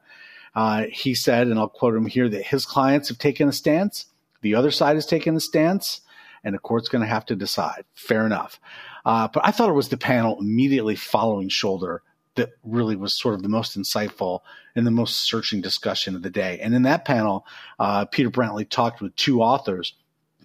Uh, 0.54 0.84
he 0.90 1.14
said, 1.14 1.48
and 1.48 1.58
I'll 1.58 1.68
quote 1.68 1.94
him 1.94 2.06
here, 2.06 2.28
that 2.28 2.46
his 2.46 2.64
clients 2.64 3.08
have 3.08 3.18
taken 3.18 3.48
a 3.48 3.52
stance, 3.52 4.06
the 4.40 4.54
other 4.54 4.70
side 4.70 4.94
has 4.94 5.06
taken 5.06 5.36
a 5.36 5.40
stance, 5.40 6.00
and 6.44 6.54
the 6.54 6.58
court's 6.58 6.88
going 6.88 7.02
to 7.02 7.08
have 7.08 7.26
to 7.26 7.36
decide. 7.36 7.84
Fair 7.94 8.24
enough. 8.24 8.60
Uh, 9.04 9.28
but 9.28 9.44
I 9.44 9.50
thought 9.50 9.68
it 9.68 9.74
was 9.74 9.88
the 9.88 9.96
panel 9.96 10.38
immediately 10.40 10.96
following 10.96 11.48
Sholder 11.48 11.98
that 12.36 12.50
really 12.62 12.96
was 12.96 13.18
sort 13.18 13.34
of 13.34 13.42
the 13.42 13.48
most 13.48 13.78
insightful 13.78 14.40
and 14.74 14.86
the 14.86 14.90
most 14.90 15.28
searching 15.28 15.60
discussion 15.60 16.16
of 16.16 16.22
the 16.22 16.30
day. 16.30 16.58
And 16.60 16.74
in 16.74 16.82
that 16.82 17.04
panel, 17.04 17.46
uh, 17.78 18.04
Peter 18.06 18.30
Brantley 18.30 18.68
talked 18.68 19.00
with 19.00 19.14
two 19.16 19.40
authors, 19.40 19.94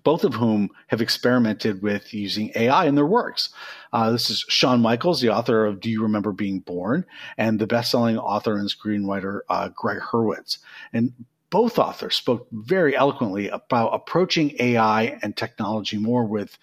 both 0.03 0.24
of 0.24 0.36
whom 0.36 0.69
have 0.88 1.01
experimented 1.01 1.81
with 1.81 2.13
using 2.13 2.51
AI 2.55 2.86
in 2.86 2.96
their 2.96 3.05
works. 3.05 3.50
Uh, 3.91 4.12
this 4.12 4.29
is 4.29 4.46
Sean 4.48 4.81
Michaels, 4.81 5.22
the 5.22 5.29
author 5.29 5.65
of 5.65 5.79
Do 5.79 5.89
You 5.89 6.03
Remember 6.03 6.31
Being 6.31 6.60
Born, 6.60 7.05
and 7.38 7.60
the 7.60 7.67
best-selling 7.67 8.17
author 8.17 8.58
and 8.58 8.69
screenwriter 8.69 9.41
uh, 9.50 9.69
Gregg 9.69 10.00
Hurwitz. 10.00 10.60
And 10.93 11.13
both 11.50 11.79
authors 11.79 12.15
spoke 12.15 12.48
very 12.51 12.96
eloquently 12.96 13.50
about 13.50 13.93
approaching 13.93 14.55
AI 14.60 15.17
and 15.24 15.36
technology 15.36 15.98
more 15.98 16.24
with 16.24 16.58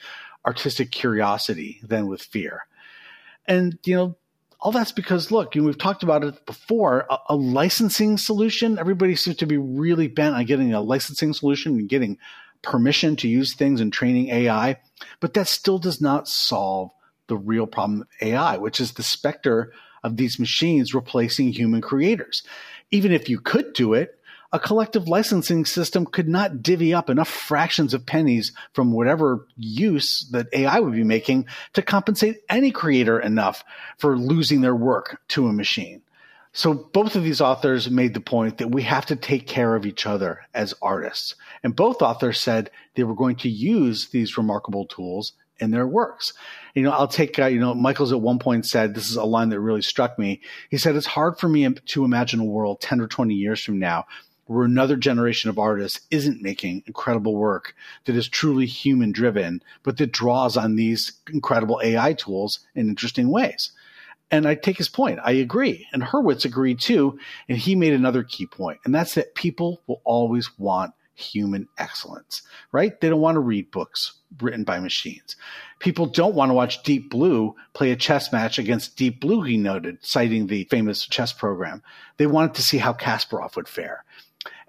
artistic 0.46 0.92
curiosity 0.92 1.80
than 1.82 2.06
with 2.06 2.22
fear. 2.22 2.66
And, 3.46 3.78
you 3.84 3.96
know, 3.96 4.16
all 4.60 4.72
that's 4.72 4.92
because 4.92 5.30
look, 5.30 5.54
you 5.54 5.60
know, 5.60 5.66
we've 5.66 5.78
talked 5.78 6.02
about 6.02 6.24
it 6.24 6.46
before. 6.46 7.06
A, 7.10 7.18
a, 7.30 7.36
licensing 7.36 8.16
solution. 8.16 8.78
Everybody 8.78 9.14
seems 9.14 9.36
to 9.38 9.46
be 9.46 9.58
really 9.58 10.08
bent 10.08 10.34
on 10.34 10.44
getting 10.44 10.72
a 10.72 10.80
licensing 10.80 11.34
solution 11.34 11.78
and 11.78 11.88
getting 11.88 12.18
permission 12.62 13.16
to 13.16 13.28
use 13.28 13.54
things 13.54 13.80
and 13.80 13.92
training 13.92 14.28
AI, 14.28 14.78
but 15.20 15.34
that 15.34 15.46
still 15.46 15.78
does 15.78 16.00
not 16.00 16.26
solve 16.26 16.90
the 17.28 17.36
real 17.36 17.66
problem 17.66 18.02
of 18.02 18.08
AI, 18.20 18.56
which 18.56 18.80
is 18.80 18.92
the 18.92 19.02
specter 19.02 19.72
of 20.02 20.16
these 20.16 20.38
machines 20.38 20.94
replacing 20.94 21.52
human 21.52 21.80
creators. 21.80 22.42
Even 22.90 23.12
if 23.12 23.28
you 23.28 23.40
could 23.40 23.72
do 23.72 23.94
it, 23.94 24.15
a 24.52 24.58
collective 24.58 25.08
licensing 25.08 25.64
system 25.64 26.06
could 26.06 26.28
not 26.28 26.62
divvy 26.62 26.94
up 26.94 27.10
enough 27.10 27.28
fractions 27.28 27.94
of 27.94 28.06
pennies 28.06 28.52
from 28.72 28.92
whatever 28.92 29.46
use 29.56 30.28
that 30.30 30.46
AI 30.52 30.80
would 30.80 30.94
be 30.94 31.04
making 31.04 31.46
to 31.72 31.82
compensate 31.82 32.38
any 32.48 32.70
creator 32.70 33.18
enough 33.18 33.64
for 33.98 34.16
losing 34.16 34.60
their 34.60 34.76
work 34.76 35.20
to 35.28 35.48
a 35.48 35.52
machine. 35.52 36.02
So 36.52 36.72
both 36.72 37.16
of 37.16 37.22
these 37.22 37.42
authors 37.42 37.90
made 37.90 38.14
the 38.14 38.20
point 38.20 38.58
that 38.58 38.70
we 38.70 38.82
have 38.82 39.04
to 39.06 39.16
take 39.16 39.46
care 39.46 39.74
of 39.74 39.84
each 39.84 40.06
other 40.06 40.40
as 40.54 40.72
artists. 40.80 41.34
And 41.62 41.76
both 41.76 42.00
authors 42.00 42.40
said 42.40 42.70
they 42.94 43.04
were 43.04 43.14
going 43.14 43.36
to 43.36 43.50
use 43.50 44.08
these 44.08 44.38
remarkable 44.38 44.86
tools 44.86 45.34
in 45.58 45.70
their 45.70 45.86
works. 45.86 46.32
You 46.74 46.82
know, 46.82 46.92
I'll 46.92 47.08
take, 47.08 47.38
uh, 47.38 47.46
you 47.46 47.60
know, 47.60 47.74
Michaels 47.74 48.12
at 48.12 48.22
one 48.22 48.38
point 48.38 48.64
said, 48.64 48.94
this 48.94 49.10
is 49.10 49.16
a 49.16 49.24
line 49.24 49.50
that 49.50 49.60
really 49.60 49.82
struck 49.82 50.18
me. 50.18 50.40
He 50.70 50.78
said, 50.78 50.96
it's 50.96 51.06
hard 51.06 51.38
for 51.38 51.48
me 51.48 51.68
to 51.74 52.04
imagine 52.04 52.40
a 52.40 52.44
world 52.44 52.80
10 52.80 53.02
or 53.02 53.06
20 53.06 53.34
years 53.34 53.62
from 53.62 53.78
now 53.78 54.06
where 54.46 54.64
another 54.64 54.96
generation 54.96 55.50
of 55.50 55.58
artists 55.58 56.00
isn't 56.10 56.42
making 56.42 56.82
incredible 56.86 57.36
work 57.36 57.74
that 58.04 58.16
is 58.16 58.28
truly 58.28 58.66
human 58.66 59.12
driven, 59.12 59.62
but 59.82 59.96
that 59.98 60.12
draws 60.12 60.56
on 60.56 60.76
these 60.76 61.12
incredible 61.32 61.80
AI 61.82 62.12
tools 62.12 62.60
in 62.74 62.88
interesting 62.88 63.30
ways. 63.30 63.72
And 64.30 64.46
I 64.46 64.54
take 64.54 64.78
his 64.78 64.88
point. 64.88 65.20
I 65.22 65.32
agree. 65.32 65.86
And 65.92 66.02
Hurwitz 66.02 66.44
agreed 66.44 66.80
too. 66.80 67.18
And 67.48 67.58
he 67.58 67.74
made 67.76 67.92
another 67.92 68.24
key 68.24 68.46
point, 68.46 68.80
and 68.84 68.94
that's 68.94 69.14
that 69.14 69.34
people 69.34 69.82
will 69.86 70.00
always 70.04 70.58
want 70.58 70.94
human 71.16 71.66
excellence, 71.78 72.42
right? 72.72 73.00
They 73.00 73.08
don't 73.08 73.20
want 73.20 73.36
to 73.36 73.40
read 73.40 73.70
books 73.70 74.12
written 74.40 74.64
by 74.64 74.78
machines. 74.80 75.36
People 75.78 76.06
don't 76.06 76.34
want 76.34 76.50
to 76.50 76.54
watch 76.54 76.82
Deep 76.82 77.10
Blue 77.10 77.54
play 77.72 77.90
a 77.90 77.96
chess 77.96 78.32
match 78.32 78.58
against 78.58 78.96
Deep 78.96 79.20
Blue, 79.20 79.42
he 79.42 79.56
noted, 79.56 79.98
citing 80.02 80.46
the 80.46 80.64
famous 80.64 81.06
chess 81.06 81.32
program. 81.32 81.82
They 82.18 82.26
wanted 82.26 82.54
to 82.54 82.62
see 82.62 82.78
how 82.78 82.92
Kasparov 82.92 83.56
would 83.56 83.68
fare. 83.68 84.04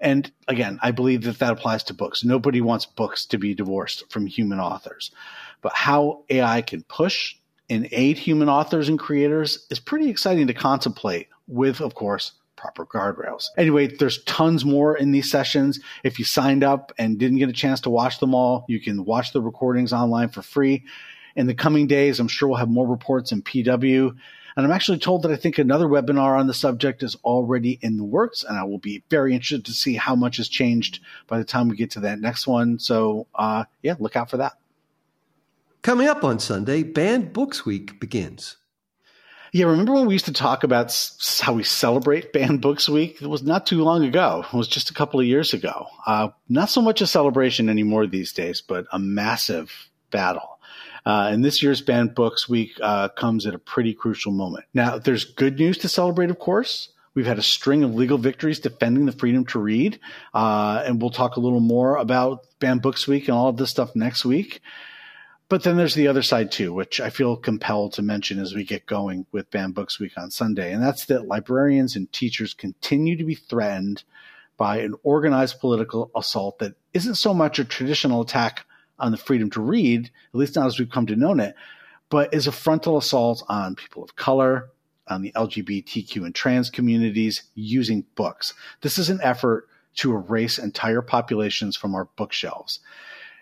And 0.00 0.30
again, 0.46 0.78
I 0.82 0.92
believe 0.92 1.22
that 1.22 1.38
that 1.40 1.52
applies 1.52 1.82
to 1.84 1.94
books. 1.94 2.24
Nobody 2.24 2.60
wants 2.60 2.86
books 2.86 3.26
to 3.26 3.38
be 3.38 3.54
divorced 3.54 4.10
from 4.10 4.26
human 4.26 4.60
authors. 4.60 5.10
But 5.60 5.72
how 5.74 6.24
AI 6.30 6.62
can 6.62 6.82
push 6.84 7.34
and 7.68 7.88
aid 7.90 8.16
human 8.16 8.48
authors 8.48 8.88
and 8.88 8.98
creators 8.98 9.66
is 9.70 9.80
pretty 9.80 10.08
exciting 10.08 10.46
to 10.46 10.54
contemplate 10.54 11.28
with, 11.46 11.80
of 11.80 11.94
course, 11.94 12.32
proper 12.56 12.86
guardrails. 12.86 13.46
Anyway, 13.56 13.86
there's 13.86 14.22
tons 14.24 14.64
more 14.64 14.96
in 14.96 15.12
these 15.12 15.30
sessions. 15.30 15.80
If 16.02 16.18
you 16.18 16.24
signed 16.24 16.64
up 16.64 16.92
and 16.98 17.18
didn't 17.18 17.38
get 17.38 17.48
a 17.48 17.52
chance 17.52 17.80
to 17.82 17.90
watch 17.90 18.18
them 18.18 18.34
all, 18.34 18.64
you 18.68 18.80
can 18.80 19.04
watch 19.04 19.32
the 19.32 19.40
recordings 19.40 19.92
online 19.92 20.28
for 20.28 20.42
free. 20.42 20.84
In 21.36 21.46
the 21.46 21.54
coming 21.54 21.86
days, 21.86 22.18
I'm 22.18 22.28
sure 22.28 22.48
we'll 22.48 22.58
have 22.58 22.68
more 22.68 22.88
reports 22.88 23.30
in 23.30 23.42
PW. 23.42 24.16
And 24.58 24.66
I'm 24.66 24.72
actually 24.72 24.98
told 24.98 25.22
that 25.22 25.30
I 25.30 25.36
think 25.36 25.58
another 25.58 25.86
webinar 25.86 26.36
on 26.36 26.48
the 26.48 26.52
subject 26.52 27.04
is 27.04 27.14
already 27.22 27.78
in 27.80 27.96
the 27.96 28.02
works, 28.02 28.42
and 28.42 28.58
I 28.58 28.64
will 28.64 28.78
be 28.78 29.04
very 29.08 29.32
interested 29.32 29.64
to 29.66 29.72
see 29.72 29.94
how 29.94 30.16
much 30.16 30.38
has 30.38 30.48
changed 30.48 30.98
by 31.28 31.38
the 31.38 31.44
time 31.44 31.68
we 31.68 31.76
get 31.76 31.92
to 31.92 32.00
that 32.00 32.18
next 32.18 32.44
one. 32.48 32.80
So, 32.80 33.28
uh, 33.36 33.66
yeah, 33.84 33.94
look 34.00 34.16
out 34.16 34.30
for 34.30 34.38
that. 34.38 34.54
Coming 35.82 36.08
up 36.08 36.24
on 36.24 36.40
Sunday, 36.40 36.82
Banned 36.82 37.32
Books 37.32 37.64
Week 37.64 38.00
begins. 38.00 38.56
Yeah, 39.52 39.66
remember 39.66 39.92
when 39.92 40.06
we 40.06 40.14
used 40.14 40.24
to 40.24 40.32
talk 40.32 40.64
about 40.64 40.92
how 41.40 41.52
we 41.52 41.62
celebrate 41.62 42.32
Banned 42.32 42.60
Books 42.60 42.88
Week? 42.88 43.22
It 43.22 43.28
was 43.28 43.44
not 43.44 43.64
too 43.64 43.84
long 43.84 44.04
ago. 44.04 44.44
It 44.52 44.56
was 44.56 44.66
just 44.66 44.90
a 44.90 44.94
couple 44.94 45.20
of 45.20 45.26
years 45.26 45.54
ago. 45.54 45.86
Uh, 46.04 46.30
not 46.48 46.68
so 46.68 46.82
much 46.82 47.00
a 47.00 47.06
celebration 47.06 47.68
anymore 47.68 48.08
these 48.08 48.32
days, 48.32 48.60
but 48.60 48.86
a 48.90 48.98
massive 48.98 49.88
battle. 50.10 50.57
Uh, 51.08 51.30
and 51.32 51.42
this 51.42 51.62
year's 51.62 51.80
Banned 51.80 52.14
Books 52.14 52.50
Week 52.50 52.78
uh, 52.82 53.08
comes 53.08 53.46
at 53.46 53.54
a 53.54 53.58
pretty 53.58 53.94
crucial 53.94 54.30
moment. 54.30 54.66
Now, 54.74 54.98
there's 54.98 55.24
good 55.24 55.58
news 55.58 55.78
to 55.78 55.88
celebrate, 55.88 56.28
of 56.28 56.38
course. 56.38 56.90
We've 57.14 57.24
had 57.24 57.38
a 57.38 57.42
string 57.42 57.82
of 57.82 57.94
legal 57.94 58.18
victories 58.18 58.60
defending 58.60 59.06
the 59.06 59.12
freedom 59.12 59.46
to 59.46 59.58
read. 59.58 59.98
Uh, 60.34 60.82
and 60.84 61.00
we'll 61.00 61.08
talk 61.08 61.36
a 61.36 61.40
little 61.40 61.60
more 61.60 61.96
about 61.96 62.44
Banned 62.60 62.82
Books 62.82 63.08
Week 63.08 63.26
and 63.26 63.34
all 63.34 63.48
of 63.48 63.56
this 63.56 63.70
stuff 63.70 63.96
next 63.96 64.26
week. 64.26 64.60
But 65.48 65.62
then 65.62 65.78
there's 65.78 65.94
the 65.94 66.08
other 66.08 66.20
side 66.20 66.52
too, 66.52 66.74
which 66.74 67.00
I 67.00 67.08
feel 67.08 67.38
compelled 67.38 67.94
to 67.94 68.02
mention 68.02 68.38
as 68.38 68.54
we 68.54 68.62
get 68.62 68.84
going 68.84 69.24
with 69.32 69.50
Banned 69.50 69.74
Books 69.74 69.98
Week 69.98 70.12
on 70.18 70.30
Sunday. 70.30 70.74
And 70.74 70.82
that's 70.82 71.06
that 71.06 71.26
librarians 71.26 71.96
and 71.96 72.12
teachers 72.12 72.52
continue 72.52 73.16
to 73.16 73.24
be 73.24 73.34
threatened 73.34 74.04
by 74.58 74.80
an 74.80 74.94
organized 75.04 75.58
political 75.58 76.10
assault 76.14 76.58
that 76.58 76.74
isn't 76.92 77.14
so 77.14 77.32
much 77.32 77.58
a 77.58 77.64
traditional 77.64 78.20
attack 78.20 78.66
on 78.98 79.12
the 79.12 79.18
freedom 79.18 79.50
to 79.50 79.60
read, 79.60 80.06
at 80.06 80.34
least 80.34 80.56
not 80.56 80.66
as 80.66 80.78
we've 80.78 80.90
come 80.90 81.06
to 81.06 81.16
know 81.16 81.32
it, 81.34 81.54
but 82.10 82.32
is 82.32 82.46
a 82.46 82.52
frontal 82.52 82.96
assault 82.96 83.42
on 83.48 83.74
people 83.74 84.02
of 84.02 84.16
color, 84.16 84.70
on 85.06 85.22
the 85.22 85.32
LGBTQ 85.32 86.24
and 86.24 86.34
trans 86.34 86.70
communities 86.70 87.44
using 87.54 88.04
books. 88.14 88.54
This 88.82 88.98
is 88.98 89.10
an 89.10 89.20
effort 89.22 89.68
to 89.96 90.12
erase 90.12 90.58
entire 90.58 91.02
populations 91.02 91.76
from 91.76 91.94
our 91.94 92.08
bookshelves. 92.16 92.80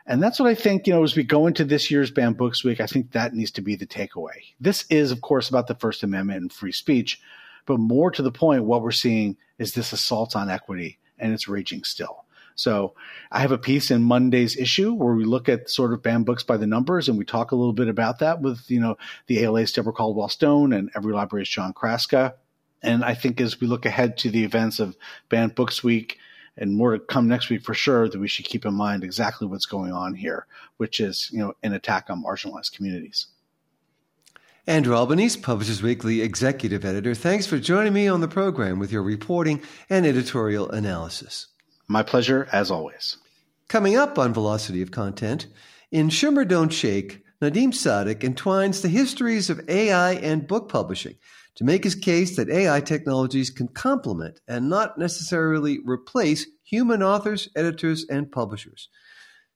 And 0.07 0.23
that's 0.23 0.39
what 0.39 0.49
I 0.49 0.55
think, 0.55 0.87
you 0.87 0.95
know, 0.95 1.03
as 1.03 1.17
we 1.17 1.25
go 1.25 1.49
into 1.49 1.65
this 1.65 1.91
year's 1.91 2.13
Banned 2.13 2.37
Books 2.37 2.63
Week, 2.63 2.81
I 2.81 2.87
think 2.87 3.11
that 3.13 3.35
needs 3.35 3.51
to 3.53 3.61
be 3.61 3.75
the 3.75 3.87
takeaway. 3.87 4.55
This 4.61 4.85
is, 4.89 5.11
of 5.11 5.21
course, 5.21 5.49
about 5.49 5.67
the 5.67 5.75
First 5.75 6.05
Amendment 6.05 6.41
and 6.41 6.53
free 6.53 6.73
speech, 6.73 7.21
but 7.67 7.79
more 7.79 8.13
to 8.13 8.23
the 8.23 8.31
point, 8.31 8.65
what 8.65 8.83
we're 8.83 8.93
seeing 8.93 9.37
is 9.59 9.73
this 9.73 9.93
assault 9.93 10.37
on 10.37 10.49
equity, 10.49 10.99
and 11.19 11.33
it's 11.33 11.49
raging 11.49 11.83
still. 11.83 12.25
So 12.57 12.95
I 13.31 13.41
have 13.41 13.53
a 13.53 13.59
piece 13.59 13.91
in 13.91 14.03
Monday's 14.03 14.57
issue 14.57 14.93
where 14.93 15.15
we 15.15 15.25
look 15.25 15.49
at 15.49 15.71
sort 15.71 15.93
of 15.93 16.03
banned 16.03 16.25
books 16.25 16.43
by 16.43 16.57
the 16.57 16.67
numbers 16.67 17.09
and 17.09 17.19
we 17.19 17.25
talk 17.25 17.53
a 17.53 17.57
little 17.57 17.75
bit 17.75 17.89
about 17.89 18.19
that 18.21 18.41
with, 18.41 18.69
you 18.71 18.81
know, 18.81 18.97
the 19.27 19.45
ALA's 19.45 19.73
Deborah 19.73 19.93
Caldwell 19.93 20.29
Stone 20.29 20.73
and 20.73 20.91
Every 20.97 21.13
Library's 21.13 21.49
John 21.49 21.75
Chrastka. 21.75 22.35
And 22.83 23.05
I 23.05 23.15
think 23.15 23.41
as 23.41 23.61
we 23.61 23.67
look 23.67 23.85
ahead 23.85 24.17
to 24.19 24.31
the 24.31 24.45
events 24.45 24.81
of 24.81 24.97
Banned 25.29 25.55
Books 25.55 25.85
Week 25.85 26.19
and 26.57 26.75
more 26.75 26.93
to 26.93 26.99
come 26.99 27.29
next 27.29 27.51
week 27.51 27.63
for 27.63 27.75
sure, 27.75 28.09
that 28.09 28.19
we 28.19 28.29
should 28.29 28.47
keep 28.47 28.65
in 28.65 28.75
mind 28.75 29.05
exactly 29.05 29.47
what's 29.47 29.67
going 29.67 29.93
on 29.93 30.15
here, 30.15 30.47
which 30.79 30.99
is, 30.99 31.29
you 31.31 31.39
know, 31.39 31.53
an 31.63 31.75
attack 31.75 32.09
on 32.09 32.25
marginalized 32.25 32.73
communities. 32.73 33.27
Andrew 34.67 34.97
Albanese, 34.97 35.41
Publishers 35.41 35.83
Weekly 35.83 36.23
executive 36.23 36.85
editor, 36.85 37.15
thanks 37.15 37.47
for 37.47 37.59
joining 37.59 37.93
me 37.93 38.09
on 38.09 38.21
the 38.21 38.29
program 38.29 38.79
with 38.79 38.91
your 38.91 39.03
reporting 39.03 39.63
and 39.89 40.07
editorial 40.07 40.71
analysis. 40.71 41.49
My 41.89 42.03
pleasure, 42.03 42.49
as 42.53 42.71
always. 42.71 43.17
Coming 43.69 43.97
up 43.97 44.19
on 44.19 44.35
Velocity 44.35 44.83
of 44.83 44.91
Content, 44.91 45.47
in 45.93 46.09
Shimmer 46.09 46.45
Don't 46.45 46.73
Shake, 46.73 47.23
Nadim 47.41 47.73
Sadek 47.73 48.25
entwines 48.25 48.81
the 48.81 48.89
histories 48.89 49.51
of 49.51 49.69
AI 49.69 50.13
and 50.15 50.49
book 50.49 50.69
publishing 50.69 51.17
to 51.57 51.65
make 51.65 51.85
his 51.85 51.95
case 51.95 52.37
that 52.37 52.51
AI 52.51 52.81
technologies 52.81 53.51
can 53.51 53.69
complement 53.69 54.41
and 54.49 54.69
not 54.69 54.99
necessarily 54.99 55.79
replace 55.85 56.47
human 56.65 57.03
authors, 57.03 57.49
editors, 57.55 58.05
and 58.09 58.33
publishers. 58.33 58.89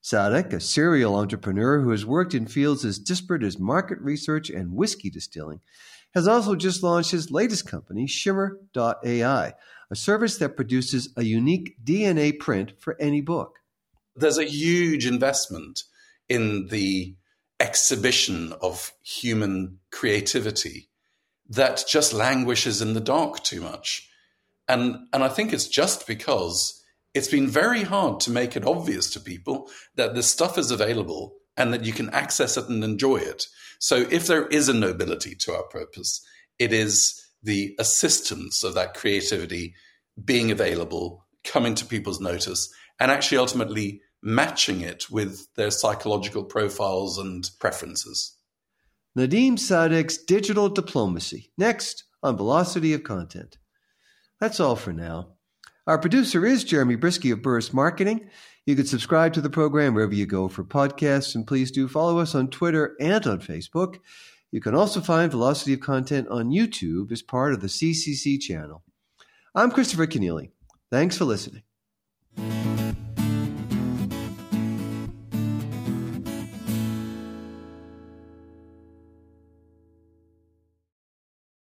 Sadek, 0.03 0.53
a 0.53 0.59
serial 0.59 1.15
entrepreneur 1.15 1.81
who 1.81 1.91
has 1.91 2.05
worked 2.05 2.33
in 2.33 2.47
fields 2.47 2.85
as 2.85 2.97
disparate 2.97 3.43
as 3.43 3.59
market 3.59 3.99
research 3.99 4.49
and 4.49 4.73
whiskey 4.73 5.09
distilling, 5.09 5.59
has 6.13 6.27
also 6.27 6.55
just 6.55 6.81
launched 6.81 7.11
his 7.11 7.31
latest 7.31 7.67
company, 7.67 8.07
Shimmer.ai, 8.07 9.53
a 9.91 9.95
service 9.95 10.37
that 10.37 10.55
produces 10.55 11.09
a 11.17 11.23
unique 11.23 11.75
DNA 11.83 12.39
print 12.39 12.71
for 12.79 12.95
any 12.99 13.19
book. 13.21 13.59
There's 14.15 14.37
a 14.37 14.45
huge 14.45 15.05
investment 15.05 15.83
in 16.29 16.67
the 16.67 17.15
exhibition 17.59 18.53
of 18.61 18.93
human 19.03 19.79
creativity 19.91 20.89
that 21.49 21.83
just 21.87 22.13
languishes 22.13 22.81
in 22.81 22.93
the 22.93 23.01
dark 23.01 23.43
too 23.43 23.61
much. 23.61 24.09
And, 24.67 24.95
and 25.11 25.23
I 25.23 25.27
think 25.27 25.51
it's 25.51 25.67
just 25.67 26.07
because 26.07 26.81
it's 27.13 27.27
been 27.27 27.47
very 27.47 27.83
hard 27.83 28.21
to 28.21 28.31
make 28.31 28.55
it 28.55 28.65
obvious 28.65 29.11
to 29.11 29.19
people 29.19 29.69
that 29.95 30.15
this 30.15 30.31
stuff 30.31 30.57
is 30.57 30.71
available 30.71 31.35
and 31.57 31.73
that 31.73 31.83
you 31.83 31.91
can 31.91 32.09
access 32.11 32.55
it 32.55 32.69
and 32.69 32.83
enjoy 32.83 33.17
it. 33.17 33.47
So 33.79 34.07
if 34.09 34.27
there 34.27 34.47
is 34.47 34.69
a 34.69 34.73
nobility 34.73 35.35
to 35.35 35.53
our 35.53 35.63
purpose, 35.63 36.25
it 36.57 36.71
is 36.71 37.27
the 37.43 37.75
assistance 37.79 38.63
of 38.63 38.73
that 38.75 38.93
creativity 38.93 39.73
being 40.23 40.51
available, 40.51 41.25
coming 41.43 41.75
to 41.75 41.85
people's 41.85 42.21
notice, 42.21 42.73
and 42.99 43.11
actually 43.11 43.37
ultimately 43.37 44.01
matching 44.21 44.81
it 44.81 45.09
with 45.09 45.47
their 45.55 45.71
psychological 45.71 46.43
profiles 46.43 47.17
and 47.17 47.49
preferences. 47.59 48.35
Nadim 49.17 49.53
Sadek's 49.53 50.17
Digital 50.17 50.69
Diplomacy, 50.69 51.51
next 51.57 52.05
on 52.23 52.37
Velocity 52.37 52.93
of 52.93 53.03
Content. 53.03 53.57
That's 54.39 54.59
all 54.59 54.75
for 54.75 54.93
now. 54.93 55.33
Our 55.87 55.97
producer 55.97 56.45
is 56.45 56.63
Jeremy 56.63 56.95
Brieske 56.95 57.33
of 57.33 57.41
Burst 57.41 57.73
Marketing. 57.73 58.29
You 58.65 58.75
can 58.75 58.85
subscribe 58.85 59.33
to 59.33 59.41
the 59.41 59.49
program 59.49 59.95
wherever 59.95 60.13
you 60.13 60.27
go 60.27 60.47
for 60.47 60.63
podcasts, 60.63 61.33
and 61.33 61.47
please 61.47 61.71
do 61.71 61.87
follow 61.87 62.19
us 62.19 62.35
on 62.35 62.49
Twitter 62.49 62.95
and 62.99 63.25
on 63.25 63.39
Facebook. 63.39 63.99
You 64.51 64.59
can 64.59 64.75
also 64.75 64.99
find 64.99 65.31
Velocity 65.31 65.73
of 65.73 65.79
Content 65.79 66.27
on 66.27 66.49
YouTube 66.49 67.11
as 67.11 67.21
part 67.21 67.53
of 67.53 67.61
the 67.61 67.67
CCC 67.67 68.39
channel. 68.39 68.83
I'm 69.55 69.71
Christopher 69.71 70.07
Kenneally. 70.07 70.51
Thanks 70.89 71.17
for 71.17 71.23
listening. 71.23 71.63